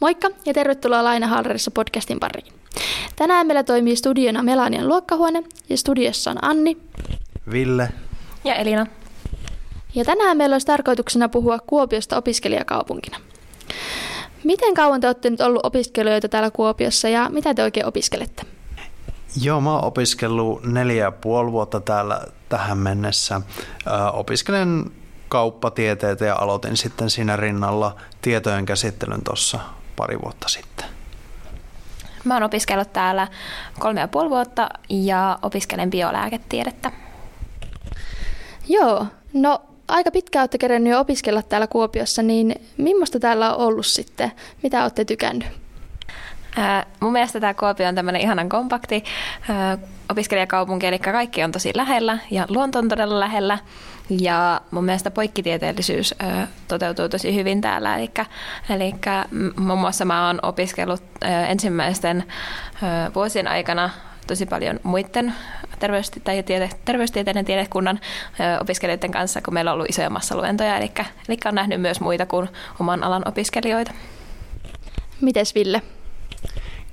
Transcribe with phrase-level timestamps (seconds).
[0.00, 2.52] Moikka ja tervetuloa Laina Hallerissa podcastin pariin.
[3.16, 6.76] Tänään meillä toimii studiona Melanian luokkahuone ja studiossa on Anni,
[7.52, 7.88] Ville
[8.44, 8.86] ja Elina.
[9.94, 13.18] Ja tänään meillä olisi tarkoituksena puhua Kuopiosta opiskelijakaupunkina.
[14.44, 18.42] Miten kauan te olette nyt ollut opiskelijoita täällä Kuopiossa ja mitä te oikein opiskelette?
[19.42, 23.40] Joo, mä oon opiskellut neljä ja puoli vuotta täällä tähän mennessä.
[23.86, 24.84] Ö, opiskelen
[25.28, 29.58] kauppatieteitä ja aloitin sitten siinä rinnalla tietojen käsittelyn tuossa
[29.98, 30.86] pari vuotta sitten.
[32.24, 33.28] Mä oon opiskellut täällä
[33.78, 36.92] kolme ja puoli vuotta ja opiskelen biolääketiedettä.
[38.68, 43.86] Joo, no aika pitkään olette kerennyt jo opiskella täällä Kuopiossa, niin millaista täällä on ollut
[43.86, 44.32] sitten?
[44.62, 45.48] Mitä olette tykännyt?
[46.56, 49.04] Ää, mun mielestä tämä Kuopio on tämmöinen ihanan kompakti
[49.48, 49.78] ää,
[50.10, 53.58] opiskelijakaupunki, eli kaikki on tosi lähellä ja luonto on todella lähellä.
[54.10, 57.96] Ja mun mielestä poikkitieteellisyys ö, toteutuu tosi hyvin täällä.
[57.96, 58.10] Eli,
[58.70, 58.94] eli
[59.56, 62.24] muun muassa mä oon opiskellut ö, ensimmäisten
[62.82, 63.90] ö, vuosien aikana
[64.26, 65.34] tosi paljon muiden
[65.78, 68.00] terveysti- tai tiede- terveystieteiden tiedekunnan
[68.40, 70.76] ö, opiskelijoiden kanssa, kun meillä on ollut isoja massaluentoja.
[70.76, 70.92] Eli,
[71.28, 72.48] eli on nähnyt myös muita kuin
[72.80, 73.92] oman alan opiskelijoita.
[75.20, 75.82] Mites Ville?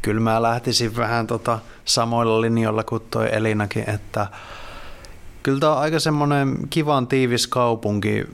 [0.01, 4.27] Kyllä mä lähtisin vähän tota samoilla linjoilla kuin toi Elinakin, että
[5.45, 8.25] Kyllä tämä on aika semmoinen kivan tiivis kaupunki.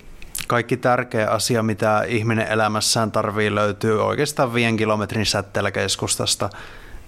[0.47, 6.49] Kaikki tärkeä asia, mitä ihminen elämässään tarvii, löytyy oikeastaan viien kilometrin säteellä keskustasta.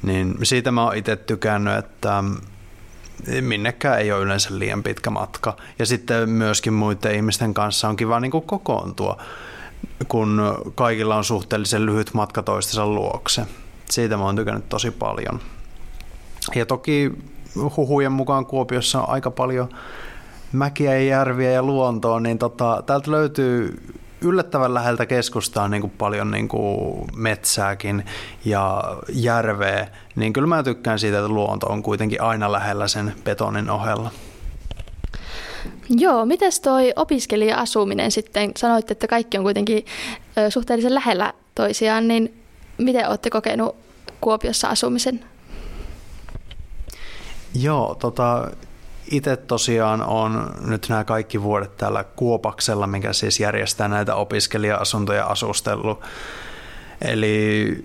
[0.02, 2.24] Niin siitä mä oon itse tykännyt, että
[3.42, 5.58] minnekään ei ole yleensä liian pitkä matka.
[5.80, 9.22] Ja sitten myöskin muiden ihmisten kanssa on kiva niin kuin kokoontua,
[10.08, 10.42] kun
[10.76, 13.46] kaikilla on suhteellisen lyhyt matka toistensa luokse.
[13.90, 15.40] Siitä mä oon tykännyt tosi paljon.
[16.56, 17.12] Ja toki
[17.56, 19.70] huhujen mukaan Kuopiossa on aika paljon
[20.52, 23.84] mäkiä ja järviä ja luontoa, niin tota, täältä löytyy
[24.22, 28.06] yllättävän läheltä keskustaa niin kuin paljon niin kuin metsääkin
[28.46, 33.70] ja järveä, niin kyllä mä tykkään siitä, että luonto on kuitenkin aina lähellä sen betonin
[33.70, 34.12] ohella.
[35.90, 38.52] Joo, miten toi opiskelija-asuminen sitten?
[38.58, 39.86] Sanoitte, että kaikki on kuitenkin
[40.50, 42.44] suhteellisen lähellä toisiaan, niin
[42.78, 43.76] miten olette kokenut
[44.22, 45.33] Kuopiossa asumisen?
[47.54, 48.52] Joo, tota,
[49.12, 56.02] itse tosiaan on nyt nämä kaikki vuodet täällä Kuopaksella, mikä siis järjestää näitä opiskelija-asuntoja asustellut.
[57.02, 57.84] Eli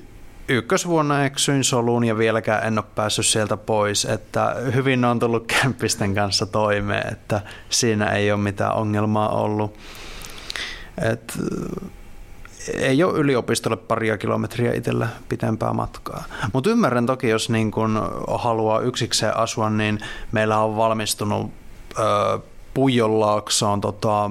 [0.49, 6.15] ykkösvuonna eksyin soluun ja vieläkään en ole päässyt sieltä pois, että hyvin on tullut kämppisten
[6.15, 7.41] kanssa toimeen, että
[7.71, 9.79] siinä ei ole mitään ongelmaa ollut.
[11.11, 11.39] Et
[12.75, 16.25] ei ole yliopistolle paria kilometriä itsellä pitempää matkaa.
[16.53, 18.01] Mutta ymmärrän toki, jos niin kun
[18.39, 19.99] haluaa yksikseen asua, niin
[20.33, 21.51] meillä on valmistunut
[21.99, 22.39] ö,
[22.75, 24.31] Pujonlaaksoon tota,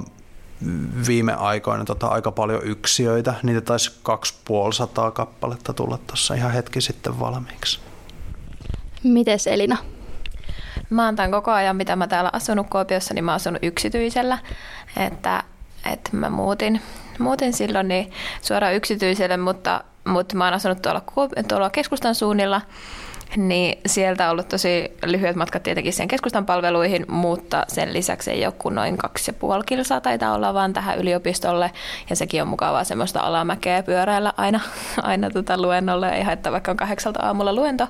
[1.08, 3.34] viime aikoina tota, aika paljon yksiöitä.
[3.44, 7.80] Niitä taisi 2500 kappaletta tulla tuossa ihan hetki sitten valmiiksi.
[9.04, 9.78] Mites Elina?
[10.90, 14.38] Mä oon tämän koko ajan, mitä mä täällä asunut Kuopiossa, niin mä oon asunut yksityisellä.
[14.98, 15.44] Että,
[15.94, 16.81] että mä muutin
[17.19, 18.11] muutin silloin niin
[18.41, 21.01] suoraan yksityiselle, mutta, mutta mä oon asunut tuolla,
[21.47, 22.61] tuolla keskustan suunnilla,
[23.35, 28.45] niin sieltä on ollut tosi lyhyet matkat tietenkin sen keskustan palveluihin, mutta sen lisäksi ei
[28.45, 31.72] ole kuin noin kaksi ja puoli kilsaa taitaa olla vaan tähän yliopistolle.
[32.09, 34.59] Ja sekin on mukavaa semmoista alamäkeä pyöräillä aina,
[35.01, 36.09] aina tota luennolle.
[36.09, 37.88] Ei haittaa vaikka on kahdeksalta aamulla luento,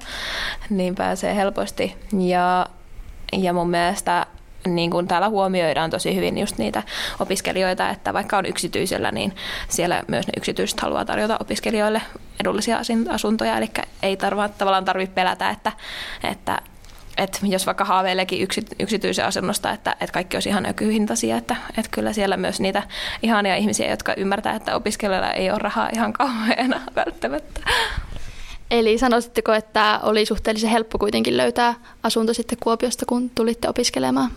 [0.70, 1.96] niin pääsee helposti.
[2.20, 2.66] Ja,
[3.34, 4.26] ja mun mielestä
[4.68, 6.84] niin kuin täällä huomioidaan tosi hyvin just niitä
[7.20, 9.36] opiskelijoita, että vaikka on yksityisellä, niin
[9.70, 12.02] siellä myös ne yksityiset haluaa tarjota opiskelijoille
[12.40, 12.80] edullisia
[13.10, 13.70] asuntoja, eli
[14.04, 15.72] ei tarva, tavallaan tarvitse pelätä, että,
[16.24, 16.62] että
[17.18, 21.92] että jos vaikka haaveileekin yksi, yksityisen asunnosta, että, että kaikki olisi ihan ökyhintaisia, että, että
[21.92, 22.84] kyllä siellä myös niitä
[23.22, 27.62] ihania ihmisiä, jotka ymmärtää, että opiskelijoilla ei ole rahaa ihan kauheana välttämättä.
[28.72, 31.74] Eli sanoisitteko, että oli suhteellisen helppo kuitenkin löytää
[32.04, 34.32] asunto sitten Kuopiosta, kun tulitte opiskelemaan?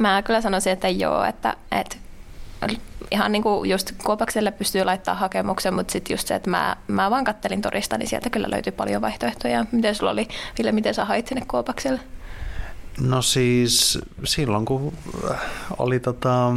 [0.00, 1.96] Mä kyllä sanoisin, että joo, että, että
[3.10, 7.10] ihan niin kuin just Kuopakselle pystyy laittaa hakemuksen, mutta sitten just se, että mä, mä
[7.10, 9.66] vaan kattelin torista, niin sieltä kyllä löytyi paljon vaihtoehtoja.
[9.72, 12.00] Miten sulla oli, Ville, miten sä hait sinne Kuopakselle?
[13.00, 14.92] No siis silloin, kun
[15.78, 16.52] oli tota,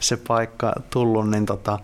[0.00, 1.78] se paikka tullut, niin tota,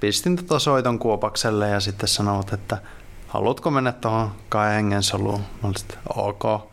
[0.00, 2.78] pistin tota soiton Kuopakselle ja sitten sanoit, että
[3.26, 5.40] haluatko mennä tuohon kai hengen soluun?
[5.40, 6.68] Mä olin, että ok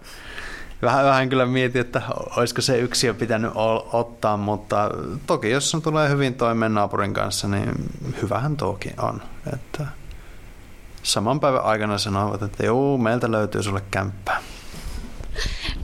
[0.82, 2.02] vähän, vähän kyllä mietin, että
[2.38, 3.52] olisiko se yksi jo pitänyt
[3.94, 4.92] ottaa, mutta
[5.28, 7.72] toki jos se tulee hyvin toimeen naapurin kanssa, niin
[8.22, 9.22] hyvähän toki on.
[9.54, 9.86] Että
[11.04, 14.42] saman päivän aikana sanoivat, että joo, meiltä löytyy sulle kämppää.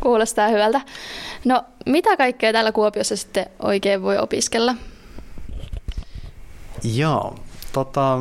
[0.02, 0.82] Kuulostaa hyvältä.
[1.46, 4.76] No, mitä kaikkea täällä Kuopiossa sitten oikein voi opiskella?
[6.84, 7.36] Joo,
[7.74, 8.20] tota,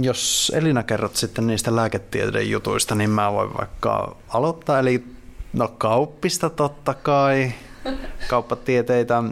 [0.00, 4.78] jos Elina kerrot sitten niistä lääketieteen jutuista, niin mä voin vaikka aloittaa.
[4.78, 5.04] Eli
[5.52, 7.52] no kauppista totta kai,
[8.28, 9.22] kauppatieteitä,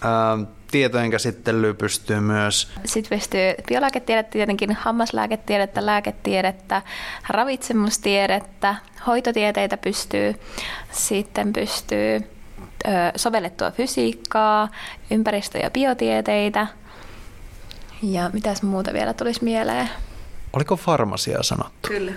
[0.00, 0.38] ää,
[0.70, 2.72] tietojen käsittely pystyy myös.
[2.84, 6.82] Sitten pystyy biolääketiedettä, tietenkin hammaslääketiedettä, lääketiedettä,
[7.28, 8.74] ravitsemustiedettä,
[9.06, 10.34] hoitotieteitä pystyy,
[10.92, 12.20] sitten pystyy
[13.16, 14.68] sovellettua fysiikkaa,
[15.10, 16.66] ympäristö- ja biotieteitä.
[18.02, 19.88] Ja mitäs muuta vielä tulisi mieleen?
[20.52, 21.88] Oliko farmasia sanottu?
[21.88, 22.12] Kyllä.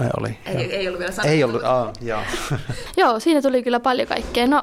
[0.00, 0.38] Ai oli.
[0.46, 1.32] Ei, ei ollut vielä sanottu.
[1.32, 2.20] Ei ollut, ah, joo.
[2.96, 4.46] joo, siinä tuli kyllä paljon kaikkea.
[4.46, 4.62] No,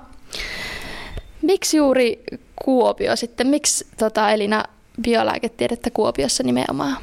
[1.41, 2.23] miksi juuri
[2.55, 3.47] Kuopio sitten?
[3.47, 4.63] Miksi tota, Elina
[5.01, 6.97] biolääketiedettä Kuopiossa nimenomaan?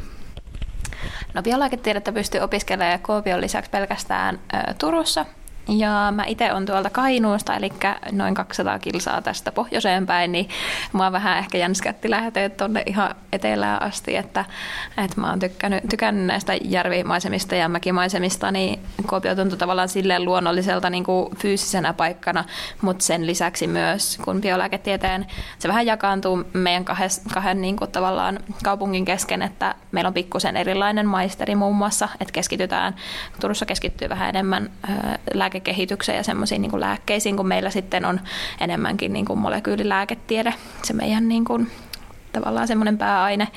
[1.34, 5.26] No biolääketiedettä pystyy opiskelemaan Kuopion lisäksi pelkästään ä, Turussa–
[5.68, 7.72] ja mä itse on tuolta Kainuusta, eli
[8.12, 10.48] noin 200 kilsaa tästä pohjoiseen päin, niin
[10.92, 14.44] mua vähän ehkä jänskätti lähteä tuonne ihan etelään asti, että,
[15.04, 20.90] että mä oon tykännyt, tykännyt näistä järvimaisemista ja mäkimaisemista, niin Kuopio tuntui tavallaan silleen luonnolliselta
[20.90, 22.44] niin kuin fyysisenä paikkana,
[22.82, 25.26] mutta sen lisäksi myös, kun biolääketieteen,
[25.58, 30.56] se vähän jakaantuu meidän kahden, kahden niin kuin tavallaan kaupungin kesken, että meillä on pikkusen
[30.56, 32.94] erilainen maisteri muun muassa, että keskitytään,
[33.40, 34.70] Turussa keskittyy vähän enemmän
[35.34, 38.20] lääke lääkekehitykseen ja semmoisiin niin lääkkeisiin, kun meillä sitten on
[38.60, 40.54] enemmänkin niin kuin molekyylilääketiede,
[40.84, 41.70] se meidän niin kuin,
[42.32, 43.48] tavallaan semmoinen pääaine,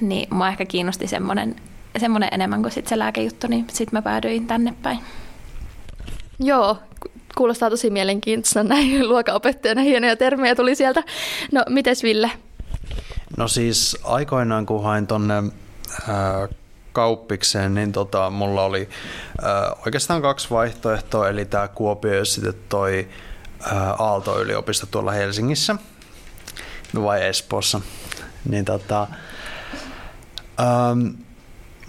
[0.00, 1.56] niin mua ehkä kiinnosti semmoinen,
[1.98, 4.98] semmoinen enemmän kuin sit se lääkejuttu, niin sitten mä päädyin tänne päin.
[6.38, 6.78] Joo,
[7.36, 11.02] kuulostaa tosi mielenkiintoista näin luokanopettajana, hienoja termejä tuli sieltä.
[11.52, 12.30] No, mites Ville?
[13.36, 15.34] No siis aikoinaan, kun hain tonne
[16.92, 18.88] kauppikseen, niin tota, mulla oli
[19.44, 23.08] äh, oikeastaan kaksi vaihtoehtoa, eli tämä Kuopio ja sitten toi
[23.72, 25.76] äh, Aalto-yliopisto tuolla Helsingissä
[27.02, 27.80] vai Espoossa.
[28.48, 29.08] Niin tota,
[30.60, 31.06] ähm,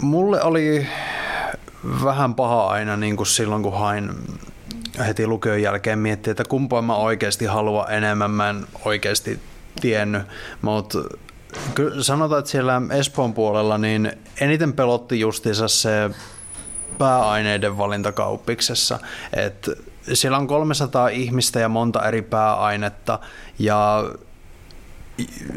[0.02, 0.88] mulle oli
[2.04, 4.12] vähän paha aina niin kuin silloin, kun hain
[5.08, 8.32] heti lukion jälkeen miettiä, että kumpaa mä oikeasti haluan enemmän.
[8.32, 9.40] Mä en oikeasti
[9.82, 10.22] tiennyt,
[10.62, 11.00] mutta
[11.76, 14.12] Kyllä sanotaan, että siellä Espoon puolella niin
[14.42, 16.10] eniten pelotti justiinsa se
[16.98, 19.00] pääaineiden valinta kauppiksessa.
[19.34, 19.70] Et
[20.14, 23.20] siellä on 300 ihmistä ja monta eri pääainetta
[23.60, 24.04] ja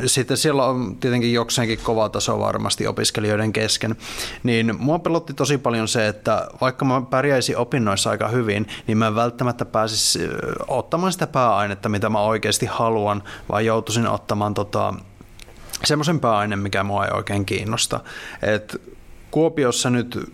[0.06, 3.96] sitten siellä on tietenkin jokseenkin kova taso varmasti opiskelijoiden kesken,
[4.42, 9.06] niin mua pelotti tosi paljon se, että vaikka mä pärjäisin opinnoissa aika hyvin, niin mä
[9.06, 10.20] en välttämättä pääsisi
[10.68, 14.94] ottamaan sitä pääainetta, mitä mä oikeasti haluan, vaan joutuisin ottamaan tota,
[15.84, 18.00] semmoisen pääaine, mikä mua ei oikein kiinnosta.
[18.42, 18.82] Et
[19.30, 20.32] Kuopiossa nyt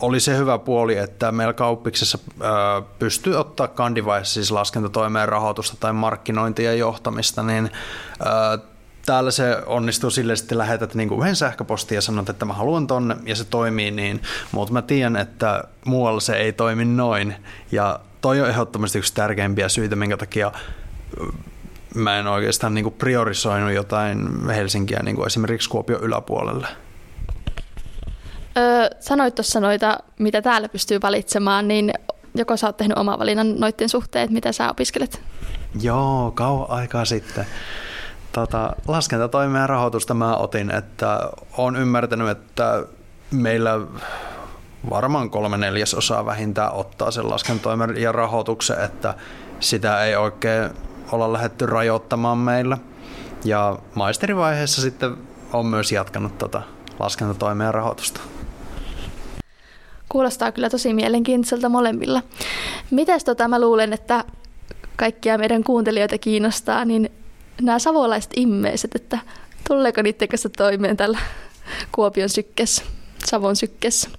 [0.00, 2.18] oli se hyvä puoli, että meillä kauppiksessa
[2.98, 7.70] pystyy ottaa kandivaiheessa siis laskentatoimeen rahoitusta tai markkinointia ja johtamista, niin
[9.06, 13.16] täällä se onnistuu sille, että lähetät niin yhden sähköpostin ja sanot, että mä haluan tonne
[13.24, 14.22] ja se toimii niin,
[14.52, 17.34] mutta mä tiedän, että muualla se ei toimi noin
[17.72, 20.52] ja toi on ehdottomasti yksi tärkeimpiä syitä, minkä takia
[21.94, 26.66] mä en oikeastaan niin kuin priorisoinut jotain Helsinkiä niin kuin esimerkiksi Kuopion yläpuolelle.
[28.56, 31.92] Öö, sanoit tuossa noita, mitä täällä pystyy valitsemaan, niin
[32.34, 35.22] joko sä oot tehnyt oman valinnan noiden suhteen, mitä sä opiskelet?
[35.80, 37.46] Joo, kauan aikaa sitten.
[38.32, 42.82] Tota, laskentatoimeen rahoitusta mä otin, että on ymmärtänyt, että
[43.30, 43.80] meillä
[44.90, 49.14] varmaan kolme neljäsosaa vähintään ottaa sen laskentatoimen ja rahoituksen, että
[49.60, 50.70] sitä ei oikein
[51.12, 52.78] olla lähdetty rajoittamaan meillä.
[53.44, 55.16] Ja maisterivaiheessa sitten
[55.52, 56.62] on myös jatkanut tota
[56.98, 58.20] laskentatoimea rahoitusta.
[60.08, 62.22] Kuulostaa kyllä tosi mielenkiintoiselta molemmilla.
[62.90, 64.24] Mites tota, mä luulen, että
[64.96, 67.12] kaikkia meidän kuuntelijoita kiinnostaa, niin
[67.62, 69.18] nämä savolaiset immeiset, että
[69.68, 71.18] tuleeko niiden kanssa toimeen tällä
[71.92, 72.82] Kuopion sykkeessä,
[73.24, 74.10] Savon sykkeessä?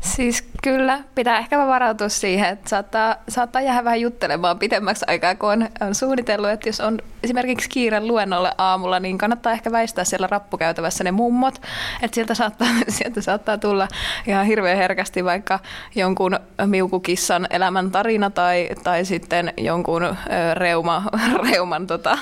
[0.00, 5.48] Siis kyllä, pitää ehkä varautua siihen, että saattaa, saattaa jäädä vähän juttelemaan pitemmäksi aikaa, kun
[5.48, 10.26] on, on suunnitellut, että jos on esimerkiksi kiire luennolle aamulla, niin kannattaa ehkä väistää siellä
[10.26, 11.54] rappukäytävässä ne mummot,
[12.02, 13.88] että sieltä saattaa, sieltä saattaa tulla
[14.26, 15.58] ihan hirveän herkästi vaikka
[15.94, 20.16] jonkun miukukissan elämän tarina tai, tai sitten jonkun
[20.54, 21.02] reuma,
[21.50, 22.18] reuman tota,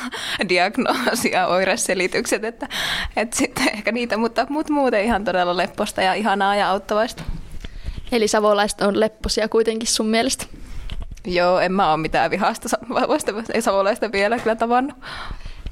[0.49, 2.69] diagnoosi ja oireselitykset, että,
[3.17, 7.23] että sitten ehkä niitä, mutta, mutta muuten ihan todella lepposta ja ihanaa ja auttavaista.
[8.13, 10.47] Eli savolaiset on lepposia kuitenkin sun mielestä?
[11.27, 12.69] Joo, en mä ole mitään vihasta
[13.55, 14.97] ei savolaista vielä kyllä tavannut.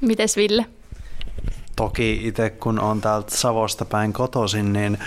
[0.01, 0.65] Mites Ville?
[1.75, 4.97] Toki itse kun on täältä Savosta päin kotoisin, niin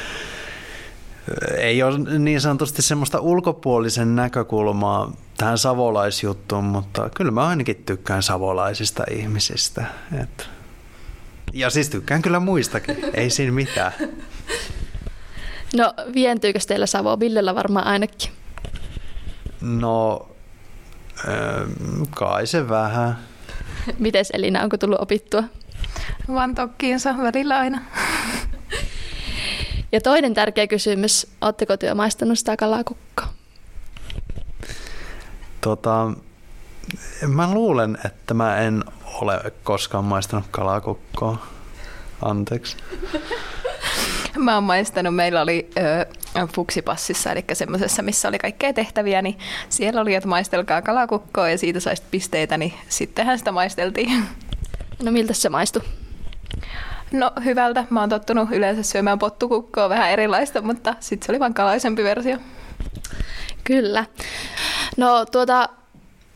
[1.58, 9.04] ei ole niin sanotusti semmoista ulkopuolisen näkökulmaa tähän savolaisjuttuun, mutta kyllä mä ainakin tykkään savolaisista
[9.10, 9.84] ihmisistä.
[10.22, 10.48] Et
[11.52, 13.92] Ja siis tykkään kyllä muistakin, ei siinä mitään.
[15.74, 17.20] No, vientyykö teillä Savo?
[17.20, 18.30] Villellä varmaan ainakin.
[19.60, 20.28] No,
[21.28, 23.18] ähm, kai se vähän.
[23.98, 25.42] Mites Elina, onko tullut opittua?
[26.28, 27.80] Vaan tokkiinsa välillä aina.
[29.92, 33.32] Ja toinen tärkeä kysymys, oletteko työ maistanut sitä kalakukkaa?
[35.60, 36.12] Tota,
[37.26, 41.46] mä luulen, että mä en ole koskaan maistanut kalakukkoa.
[42.22, 42.76] Anteeksi.
[44.36, 49.38] Mä oon maistanut, meillä oli ö, fuksipassissa, eli semmoisessa, missä oli kaikkea tehtäviä, niin
[49.68, 54.24] siellä oli, että maistelkaa kalakukkoa ja siitä saisit pisteitä, niin sittenhän sitä maisteltiin.
[55.02, 55.82] No miltä se maistui?
[57.12, 57.84] No hyvältä.
[57.90, 62.36] Mä oon tottunut yleensä syömään pottukukkoa vähän erilaista, mutta sitten se oli vaan kalaisempi versio.
[63.64, 64.04] Kyllä.
[64.96, 65.68] No tuota,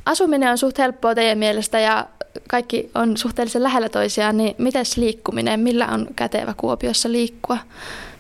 [0.07, 2.07] asuminen on suht helppoa teidän mielestä ja
[2.49, 7.59] kaikki on suhteellisen lähellä toisiaan, niin mitäs liikkuminen, millä on kätevä Kuopiossa liikkua?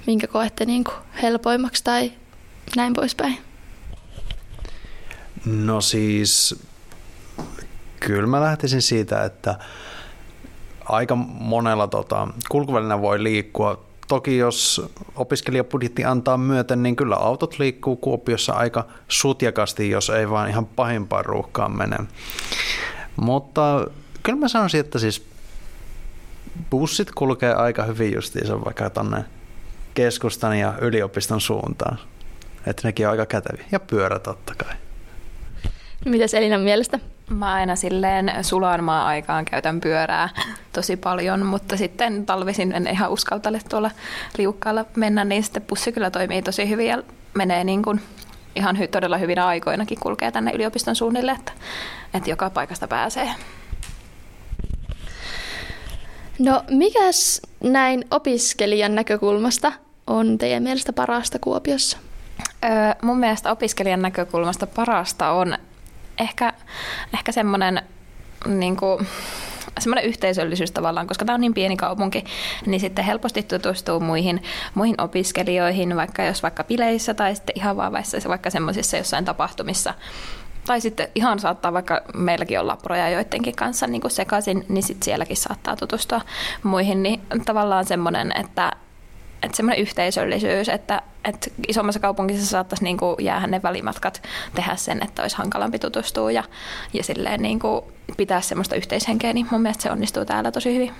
[0.06, 2.12] Minkä koette niin kuin helpoimmaksi tai
[2.76, 3.38] näin poispäin?
[5.46, 6.60] No siis,
[8.00, 9.58] kyllä mä lähtisin siitä, että
[10.84, 13.84] aika monella tota, kulkuvälillä voi liikkua.
[14.08, 20.48] Toki jos opiskelijabudjetti antaa myöten, niin kyllä autot liikkuu Kuopiossa aika sutjakasti, jos ei vaan
[20.48, 21.96] ihan pahimpaan ruuhkaan mene.
[23.16, 23.86] Mutta
[24.22, 25.26] kyllä mä sanoisin, että siis
[26.70, 29.24] bussit kulkee aika hyvin justiinsa vaikka tonne
[29.94, 31.98] keskustan ja yliopiston suuntaan.
[32.66, 33.64] Että nekin on aika käteviä.
[33.72, 34.74] Ja pyörä totta kai.
[36.04, 36.98] Mitäs Elinan mielestä?
[37.30, 40.28] Mä aina silleen sulanmaa aikaan käytän pyörää
[40.72, 43.90] tosi paljon, mutta sitten talvisin en ihan uskaltele tuolla
[44.38, 47.02] liukkaalla mennä, niin sitten bussi kyllä toimii tosi hyvin ja
[47.34, 48.00] menee niin kuin
[48.56, 51.52] ihan hy- todella hyvinä aikoinakin kulkee tänne yliopiston suunnille, että,
[52.14, 53.30] että joka paikasta pääsee.
[56.38, 59.72] No mikäs näin opiskelijan näkökulmasta
[60.06, 61.98] on teidän mielestä parasta Kuopiossa?
[62.64, 62.70] Öö,
[63.02, 65.58] mun mielestä opiskelijan näkökulmasta parasta on
[66.18, 66.52] ehkä,
[67.14, 67.82] ehkä semmoinen
[68.46, 69.06] niin kuin,
[69.78, 72.24] semmoinen yhteisöllisyys tavallaan, koska tämä on niin pieni kaupunki,
[72.66, 74.42] niin sitten helposti tutustuu muihin,
[74.74, 77.92] muihin opiskelijoihin, vaikka jos vaikka bileissä tai sitten ihan vaan
[78.28, 79.94] vaikka semmoisissa jossain tapahtumissa.
[80.68, 85.04] Tai sitten ihan saattaa vaikka meilläkin olla proja joidenkin kanssa niin kuin sekaisin, niin sitten
[85.04, 86.20] sielläkin saattaa tutustua
[86.62, 87.02] muihin.
[87.02, 88.72] Niin tavallaan semmoinen, että,
[89.42, 94.22] että semmoinen yhteisöllisyys, että, että isommassa kaupungissa saattaisi niin kuin jäädä ne välimatkat
[94.54, 96.44] tehdä sen, että olisi hankalampi tutustua ja,
[96.92, 97.84] ja silleen niin kuin
[98.16, 100.92] pitää semmoista yhteishenkeä, niin mun mielestä se onnistuu täällä tosi hyvin.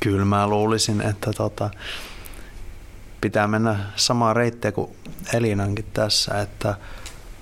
[0.00, 1.70] Kyllä mä luulisin, että tota,
[3.20, 4.90] pitää mennä samaa reittiä kuin
[5.34, 6.74] Elinankin tässä, että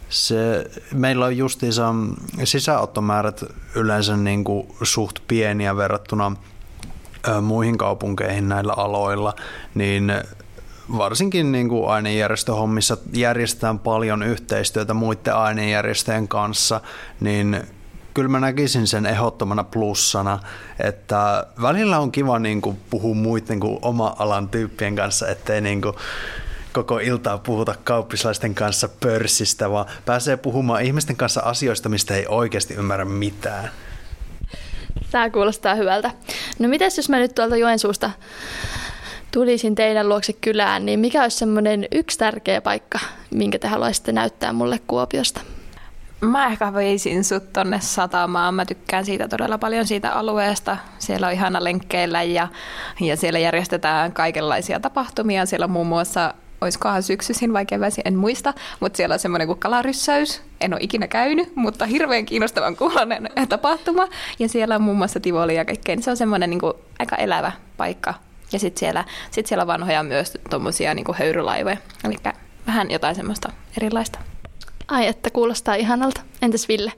[0.08, 1.94] se, meillä on justiinsa
[2.44, 6.36] sisäottomäärät yleensä niin kuin suht pieniä verrattuna
[7.42, 9.34] muihin kaupunkeihin näillä aloilla,
[9.74, 10.12] niin
[10.96, 16.80] varsinkin niin kuin ainejärjestöhommissa järjestetään paljon yhteistyötä muiden ainejärjestöjen kanssa,
[17.20, 17.62] niin
[18.14, 20.38] kyllä mä näkisin sen ehdottomana plussana,
[20.78, 25.82] että välillä on kiva niin kuin puhua muiden kuin oma alan tyyppien kanssa, ettei niin
[25.82, 25.94] kuin
[26.84, 32.74] koko iltaa puhuta kauppislaisten kanssa pörssistä, vaan pääsee puhumaan ihmisten kanssa asioista, mistä ei oikeasti
[32.74, 33.70] ymmärrä mitään.
[35.10, 36.10] Tämä kuulostaa hyvältä.
[36.58, 38.10] No mitäs jos mä nyt tuolta Joensuusta
[39.30, 42.98] tulisin teidän luokse kylään, niin mikä olisi semmoinen yksi tärkeä paikka,
[43.30, 45.40] minkä te haluaisitte näyttää mulle Kuopiosta?
[46.20, 48.54] Mä ehkä veisin sut tonne satamaan.
[48.54, 50.76] Mä tykkään siitä todella paljon siitä alueesta.
[50.98, 52.48] Siellä on ihana lenkkeillä ja,
[53.00, 55.46] ja siellä järjestetään kaikenlaisia tapahtumia.
[55.46, 59.58] Siellä on muun muassa olisikohan syksyisin vai keväisin, en muista, mutta siellä on semmoinen kuin
[59.58, 60.42] kalaryssäys.
[60.60, 64.08] En ole ikinä käynyt, mutta hirveän kiinnostavan kuulonen tapahtuma.
[64.38, 67.16] Ja siellä on muun muassa Tivoli ja kaikkea, niin se on semmoinen niin kuin aika
[67.16, 68.14] elävä paikka.
[68.52, 72.16] Ja sitten siellä, sit siellä vanhoja myös tuommoisia niin höyrylaivoja, eli
[72.66, 74.18] vähän jotain semmoista erilaista.
[74.88, 76.20] Ai, että kuulostaa ihanalta.
[76.42, 76.92] Entäs Ville?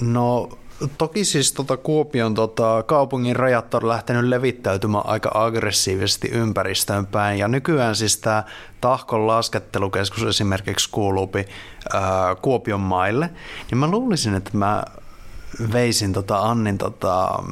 [0.00, 0.48] No
[0.98, 7.38] toki siis tota Kuopion tota, kaupungin rajat on lähtenyt levittäytymään aika aggressiivisesti ympäristöön päin.
[7.38, 8.44] Ja nykyään siis tämä
[8.80, 11.46] Tahkon laskettelukeskus esimerkiksi kuuluupi
[11.94, 13.30] ää, Kuopion maille.
[13.70, 14.84] Niin mä luulisin, että mä
[15.72, 17.42] veisin tota Annin tota,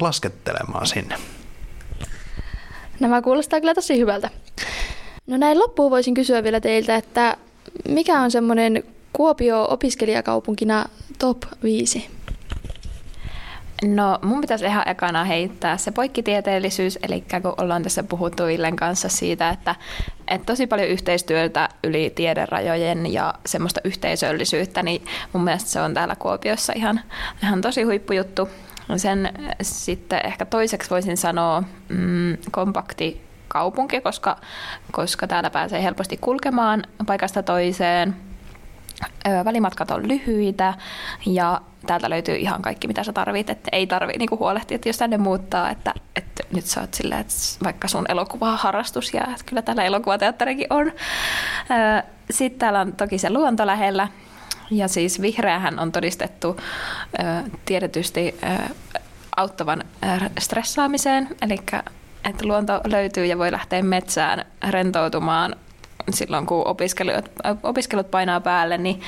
[0.00, 1.14] laskettelemaan sinne.
[3.00, 4.30] Nämä kuulostaa kyllä tosi hyvältä.
[5.26, 7.36] No näin loppuun voisin kysyä vielä teiltä, että
[7.88, 10.86] mikä on semmoinen Kuopio opiskelijakaupunkina
[11.18, 12.19] top 5?
[13.84, 19.08] No mun pitäisi ihan ekana heittää se poikkitieteellisyys, eli kun ollaan tässä puhuttu Illen kanssa
[19.08, 19.74] siitä, että,
[20.28, 26.16] että tosi paljon yhteistyötä yli tiederajojen ja semmoista yhteisöllisyyttä, niin mun mielestä se on täällä
[26.16, 27.00] Kuopiossa ihan,
[27.42, 28.48] ihan tosi huippujuttu.
[28.96, 29.32] Sen
[29.62, 34.36] sitten ehkä toiseksi voisin sanoa mm, kompakti kaupunki, koska,
[34.92, 38.29] koska täällä pääsee helposti kulkemaan paikasta toiseen.
[39.44, 40.74] Välimatkat on lyhyitä
[41.26, 43.50] ja täältä löytyy ihan kaikki, mitä sä tarvit.
[43.50, 47.20] Että ei tarvi niinku huolehtia, että jos tänne muuttaa, että, että nyt sä oot silleen,
[47.20, 50.92] että vaikka sun elokuva harrastus ja että kyllä täällä elokuvateatterikin on.
[52.30, 54.08] Sitten täällä on toki se luonto lähellä.
[54.70, 56.60] Ja siis vihreähän on todistettu
[57.64, 58.40] tiedetysti
[59.36, 59.84] auttavan
[60.38, 61.56] stressaamiseen, eli
[62.24, 65.56] että luonto löytyy ja voi lähteä metsään rentoutumaan
[66.10, 67.30] silloin, kun opiskelut,
[67.62, 69.00] opiskelut painaa päälle, niin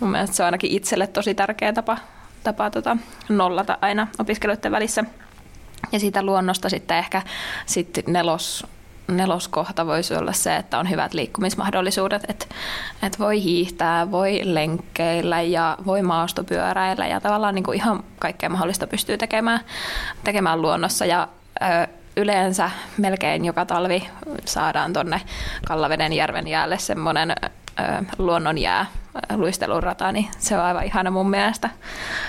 [0.00, 1.98] mun mielestä se on ainakin itselle tosi tärkeä tapa,
[2.44, 2.96] tapa tota,
[3.28, 5.04] nollata aina opiskeluiden välissä.
[5.92, 7.22] Ja siitä luonnosta sitten ehkä
[7.66, 8.66] sitten nelos,
[9.08, 12.46] neloskohta voisi olla se, että on hyvät liikkumismahdollisuudet, että,
[13.02, 18.86] että voi hiihtää, voi lenkkeillä ja voi maastopyöräillä ja tavallaan niin kuin ihan kaikkea mahdollista
[18.86, 19.60] pystyy tekemään,
[20.24, 21.28] tekemään luonnossa ja
[21.62, 24.08] ö, yleensä melkein joka talvi
[24.44, 25.20] saadaan tuonne
[25.66, 27.34] Kallaveden järven jäälle semmoinen
[28.18, 28.86] luonnonjää
[29.34, 31.70] luistelurata, niin se on aivan ihana mun mielestä.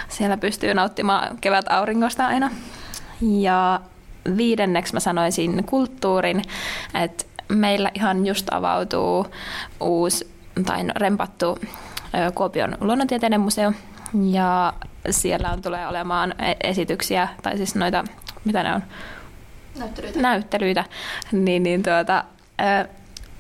[0.09, 2.51] Siellä pystyy nauttimaan kevät auringosta aina.
[3.21, 3.81] Ja
[4.37, 6.41] viidenneksi mä sanoisin kulttuurin,
[6.93, 9.27] että meillä ihan just avautuu
[9.79, 10.31] uusi
[10.65, 11.59] tai no, rempattu
[12.35, 13.71] Kuopion luonnontieteiden museo
[14.31, 14.73] ja
[15.09, 18.03] siellä on, tulee olemaan e-, esityksiä, tai siis noita,
[18.45, 18.83] mitä ne on,
[19.79, 20.85] näyttelyitä, näyttelyitä
[21.31, 22.23] niin, niin tuota,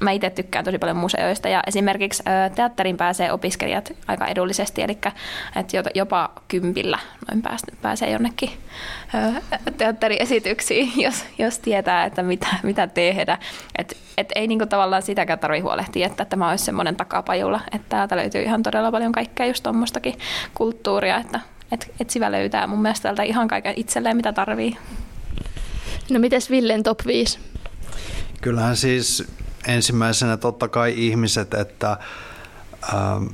[0.01, 2.23] mä itse tykkään tosi paljon museoista ja esimerkiksi
[2.55, 4.97] teatterin pääsee opiskelijat aika edullisesti, eli
[5.55, 6.99] että jopa kympillä
[7.31, 7.43] noin
[7.81, 8.49] pääsee jonnekin
[9.77, 13.37] teatteriesityksiin, jos, jos tietää, että mitä, mitä tehdä.
[13.77, 18.17] Et, et ei niinku tavallaan sitäkään tarvitse huolehtia, että tämä olisi semmoinen takapajulla, että täältä
[18.17, 20.19] löytyy ihan todella paljon kaikkea just tuommoistakin
[20.53, 21.39] kulttuuria, että
[21.71, 24.77] et, etsivä löytää mun mielestä täältä ihan kaiken itselleen, mitä tarvii.
[26.09, 27.39] No mites Villen top 5?
[28.41, 29.23] Kyllähän siis
[29.67, 31.97] ensimmäisenä totta kai ihmiset, että
[32.93, 33.25] ähm,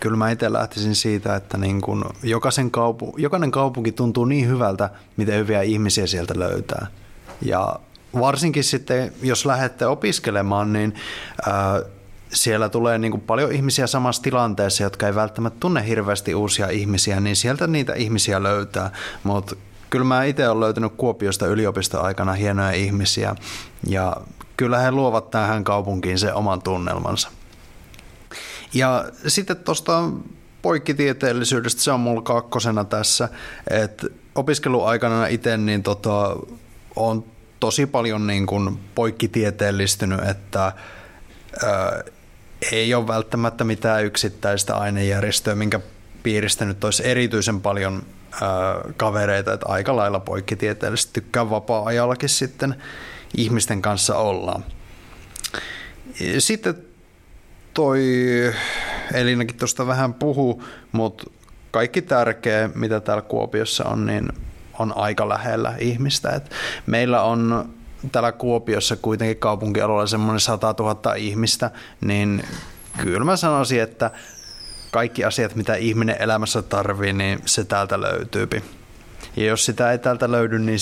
[0.00, 4.90] kyllä mä itse lähtisin siitä, että niin kun jokaisen kaupu, jokainen kaupunki tuntuu niin hyvältä,
[5.16, 6.86] miten hyviä ihmisiä sieltä löytää.
[7.42, 7.80] Ja
[8.20, 10.94] varsinkin sitten, jos lähdette opiskelemaan, niin
[11.48, 11.54] äh,
[12.32, 17.36] siellä tulee niin paljon ihmisiä samassa tilanteessa, jotka ei välttämättä tunne hirveästi uusia ihmisiä, niin
[17.36, 18.90] sieltä niitä ihmisiä löytää.
[19.24, 19.56] Mutta
[19.90, 23.34] kyllä mä itse olen löytänyt Kuopiosta yliopistoaikana hienoja ihmisiä
[23.86, 24.16] ja
[24.56, 27.30] kyllä he luovat tähän kaupunkiin se oman tunnelmansa.
[28.74, 30.10] Ja sitten tuosta
[30.62, 33.28] poikkitieteellisyydestä, se on mulla kakkosena tässä,
[33.70, 36.36] että opiskeluaikana itse niin tota,
[36.96, 37.24] on
[37.60, 40.72] tosi paljon niin kuin poikkitieteellistynyt, että
[41.64, 42.02] ää,
[42.72, 45.80] ei ole välttämättä mitään yksittäistä ainejärjestöä, minkä
[46.22, 48.02] piiristä nyt olisi erityisen paljon
[48.96, 52.82] kavereita, että aika lailla poikkitieteellisesti tykkään vapaa-ajallakin sitten
[53.36, 54.64] ihmisten kanssa ollaan.
[56.38, 56.74] Sitten
[57.74, 58.02] toi
[59.14, 61.30] Elinakin tuosta vähän puhu, mutta
[61.70, 64.28] kaikki tärkeä, mitä täällä Kuopiossa on, niin
[64.78, 66.30] on aika lähellä ihmistä.
[66.30, 66.50] Et
[66.86, 67.68] meillä on
[68.12, 71.70] täällä Kuopiossa kuitenkin kaupunkialueella semmoinen 100 000 ihmistä,
[72.00, 72.44] niin
[72.98, 74.10] kyllä mä sanoisin, että
[74.96, 78.48] kaikki asiat, mitä ihminen elämässä tarvii, niin se täältä löytyy.
[79.36, 80.78] Ja jos sitä ei täältä löydy, niin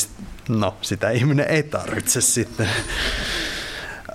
[0.48, 2.68] no, sitä ihminen ei tarvitse sitten.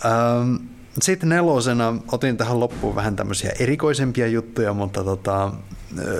[0.05, 0.55] Ähm,
[1.01, 5.51] sitten nelosena otin tähän loppuun vähän tämmöisiä erikoisempia juttuja, mutta tota,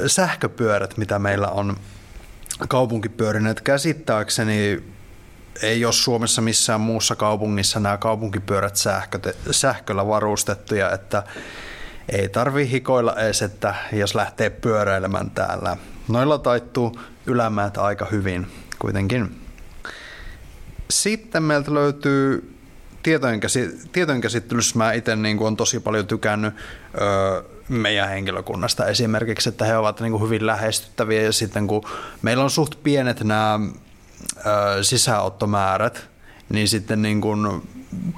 [0.07, 1.77] sähköpyörät, mitä meillä on
[2.67, 4.83] kaupunkipyörineet käsittääkseni
[5.61, 9.19] ei ole Suomessa missään muussa kaupungissa nämä kaupunkipyörät sähkö,
[9.51, 11.23] sähköllä varustettuja, että
[12.11, 15.77] ei tarvi hikoilla edes, että jos lähtee pyöräilemään täällä.
[16.07, 18.47] Noilla taittuu ylämäät aika hyvin
[18.79, 19.41] kuitenkin.
[20.89, 22.55] Sitten meiltä löytyy
[23.93, 26.53] tietojenkäsittelyssä mä itse niin on tosi paljon tykännyt
[27.01, 31.83] öö, meidän henkilökunnasta esimerkiksi, että he ovat niin kuin hyvin lähestyttäviä ja sitten kun
[32.21, 33.59] meillä on suht pienet nämä
[34.45, 36.07] öö, sisäottomäärät,
[36.49, 37.69] niin sitten niin kuin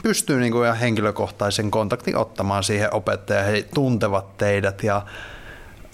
[0.04, 3.46] pystyy niin kuin henkilökohtaisen kontaktin ottamaan siihen opettajaan.
[3.46, 5.06] He tuntevat teidät ja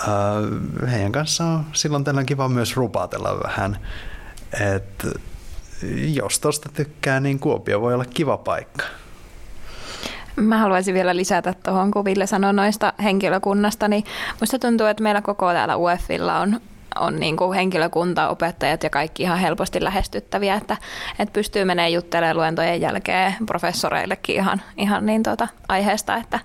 [0.02, 3.78] äh, heidän kanssaan on silloin tällä kiva myös rupatella vähän.
[4.76, 5.08] Et
[6.14, 8.84] jos tuosta tykkää, niin Kuopio voi olla kiva paikka.
[10.36, 14.04] Mä haluaisin vielä lisätä tuohon, kun Ville sanoi noista henkilökunnasta, niin
[14.40, 16.62] musta tuntuu, että meillä koko täällä UEFilla on
[17.00, 20.78] on niin kuin henkilökunta, opettajat ja kaikki ihan helposti lähestyttäviä, että,
[21.20, 26.40] että pystyy menemään juttelemaan luentojen jälkeen professoreillekin ihan, ihan niin tuota aiheesta, että,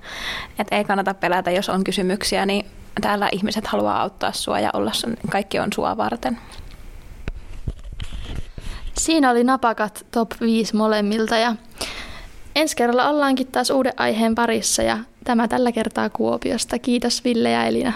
[0.58, 2.66] että ei kannata pelätä, jos on kysymyksiä, niin
[3.00, 6.38] täällä ihmiset haluaa auttaa sua ja olla sun, kaikki on sua varten.
[8.98, 11.54] Siinä oli napakat top 5 molemmilta ja
[12.56, 16.78] ensi kerralla ollaankin taas uuden aiheen parissa ja tämä tällä kertaa Kuopiosta.
[16.78, 17.92] Kiitos Ville ja Elina.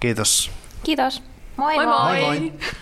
[0.00, 0.50] Kiitos.
[0.82, 1.22] Kiitos.
[1.56, 2.74] 拜拜